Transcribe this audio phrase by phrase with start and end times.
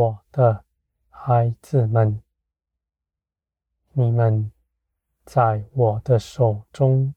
[0.00, 0.64] 我的
[1.10, 2.22] 孩子们，
[3.92, 4.50] 你们
[5.26, 7.14] 在我的手中，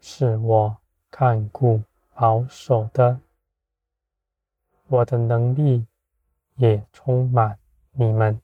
[0.00, 0.76] 是我
[1.08, 3.20] 看顾保守的。
[4.88, 5.86] 我的能力
[6.56, 7.56] 也充满
[7.92, 8.42] 你们。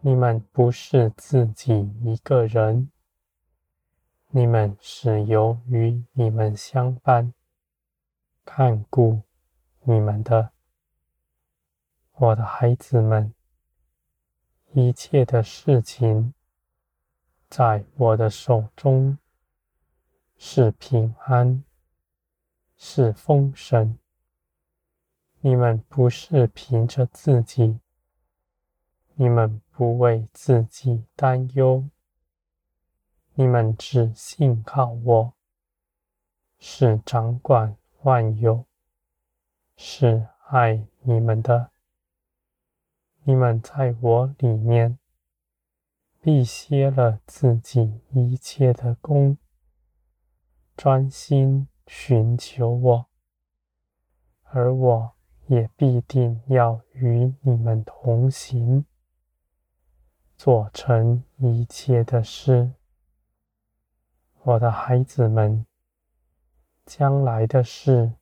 [0.00, 2.90] 你们不是自己一个人，
[4.30, 7.32] 你们是由与你们相伴，
[8.44, 9.22] 看顾
[9.82, 10.50] 你们的。
[12.22, 13.32] 我的孩子们，
[14.74, 16.34] 一切的事情
[17.48, 19.16] 在我的手中，
[20.36, 21.64] 是平安，
[22.76, 23.96] 是丰盛。
[25.40, 27.80] 你们不是凭着自己，
[29.14, 31.88] 你们不为自己担忧，
[33.32, 35.32] 你们只信靠我，
[36.58, 38.66] 是掌管万有，
[39.74, 41.70] 是爱你们的。
[43.24, 44.98] 你们在我里面，
[46.20, 49.36] 必歇了自己一切的功，
[50.76, 53.06] 专心寻求我，
[54.44, 55.12] 而我
[55.46, 58.86] 也必定要与你们同行，
[60.36, 62.72] 做成一切的事。
[64.42, 65.66] 我的孩子们，
[66.86, 68.14] 将来的事，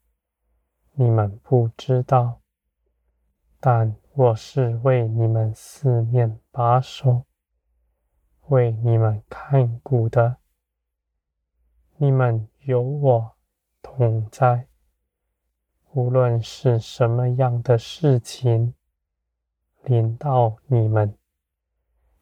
[0.94, 2.41] 你们不知道，
[3.60, 7.24] 但我是为你们四面把守，
[8.48, 10.38] 为你们看顾的。
[11.98, 13.37] 你们有我
[13.81, 14.66] 同在，
[15.92, 18.75] 无论是什么样的事情
[19.84, 21.16] 临到你们，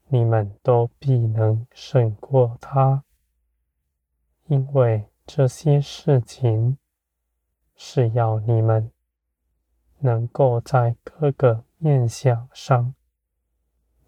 [0.09, 3.05] 你们都必能胜过它，
[4.49, 6.77] 因为这些事情
[7.75, 8.93] 是要你们
[10.01, 12.95] 能够在各个念想上，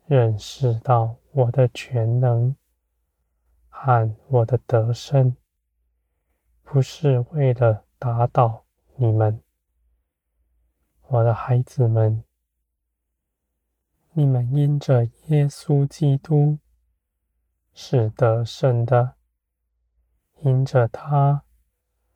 [0.06, 2.56] 认识到我的全能
[3.69, 5.37] 和我的得胜，
[6.62, 8.65] 不是为了打倒
[8.97, 9.43] 你们，
[11.09, 12.25] 我的孩子们。
[14.12, 16.59] 你们因着耶稣基督
[17.73, 19.15] 是得胜的，
[20.41, 21.45] 因着他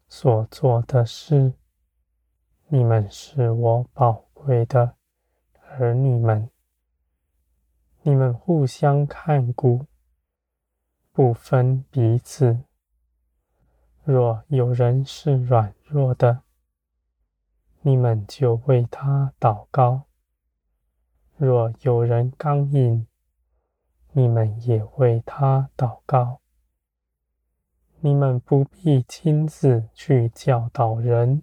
[0.09, 1.53] 所做的事，
[2.67, 4.97] 你们是我宝贵的。
[5.79, 6.51] 儿女们，
[8.03, 9.87] 你们互相看顾，
[11.13, 12.65] 不分彼此。
[14.05, 16.43] 若有人是软弱的，
[17.81, 20.03] 你们就为他祷告；
[21.37, 23.07] 若有人刚硬，
[24.13, 26.41] 你们也为他祷告。
[28.01, 31.43] 你们不必亲自去教导人，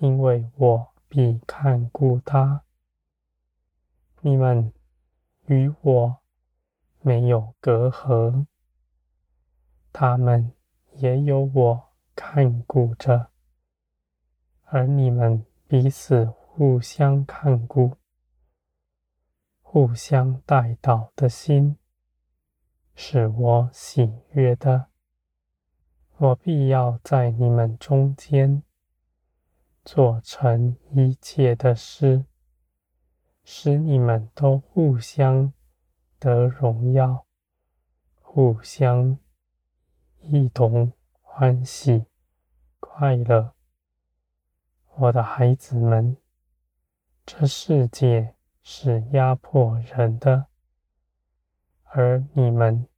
[0.00, 0.95] 因为我。
[1.16, 2.62] 必看顾他，
[4.20, 4.70] 你们
[5.46, 6.18] 与我
[7.00, 8.44] 没有隔阂，
[9.94, 10.52] 他们
[10.96, 13.28] 也有我看顾着，
[14.64, 17.96] 而你们彼此互相看顾、
[19.62, 21.78] 互相代祷的心，
[22.94, 24.88] 是我喜悦的。
[26.18, 28.62] 我必要在你们中间。
[29.86, 32.24] 做成一切的事，
[33.44, 35.52] 使你们都互相
[36.18, 37.24] 得荣耀，
[38.20, 39.16] 互相
[40.22, 40.92] 一同
[41.22, 42.06] 欢喜
[42.80, 43.54] 快乐。
[44.96, 46.16] 我的孩子们，
[47.24, 48.34] 这世界
[48.64, 50.46] 是压迫人的，
[51.84, 52.88] 而你们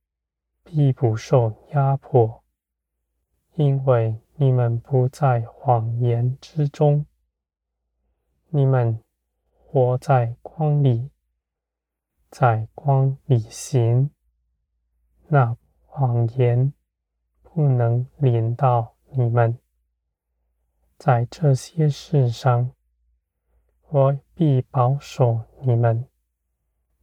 [0.65, 2.43] 必不受压迫，
[3.59, 4.19] 因为。
[4.41, 7.05] 你们不在谎言之中，
[8.51, 9.03] 你们
[9.51, 11.11] 活在光里，
[12.31, 14.11] 在光里行，
[15.27, 16.73] 那谎言
[17.43, 19.59] 不能临到你们。
[20.97, 22.71] 在这些事上，
[23.89, 26.09] 我必保守你们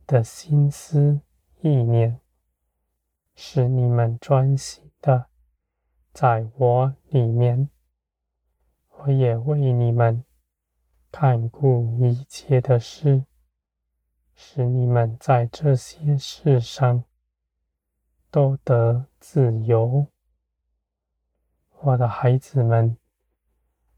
[0.08, 1.20] 的心思
[1.60, 2.22] 意念，
[3.36, 5.28] 使你们专心的。
[6.16, 7.70] 在我里面，
[8.88, 10.24] 我也为你们
[11.12, 13.26] 看顾一切的事，
[14.34, 17.04] 使你们在这些事上
[18.32, 20.08] 都得自由。
[21.82, 22.96] 我的孩子们，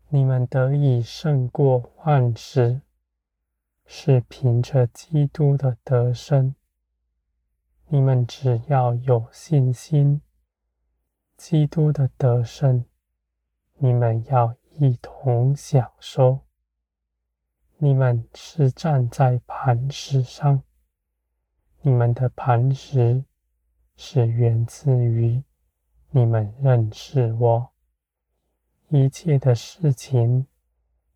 [0.09, 2.81] 你们得以胜过万事，
[3.85, 6.55] 是凭着基督的得胜。
[7.89, 10.23] 你们只要有信心。
[11.37, 12.83] 基督的得胜，
[13.75, 16.39] 你们要一同享受。
[17.77, 20.63] 你们是站在磐石上，
[21.81, 23.23] 你们的磐石
[23.95, 25.43] 是源自于
[26.09, 27.69] 你们认识我。
[28.89, 30.47] 一切的事情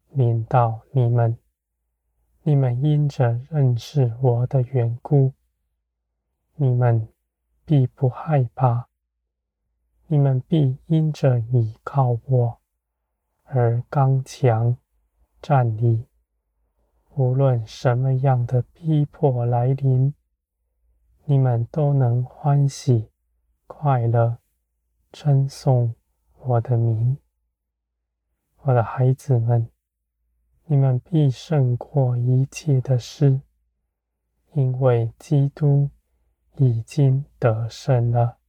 [0.10, 1.36] 临到你们，
[2.44, 5.34] 你们因着认识我的缘故，
[6.56, 7.10] 你们
[7.66, 8.88] 必不害怕，
[10.12, 12.60] 你们必因着倚靠我
[13.44, 14.76] 而刚强
[15.42, 16.06] 站立。
[17.16, 20.14] 无论什么样的逼迫来临，
[21.24, 23.10] 你们都能欢喜
[23.68, 24.40] 快乐，
[25.14, 25.96] 称颂
[26.40, 27.18] 我的名。
[28.64, 29.70] 我的孩子们，
[30.66, 33.40] 你们必胜过一切的事，
[34.56, 35.90] 因为基督
[36.58, 38.40] 已经得胜了。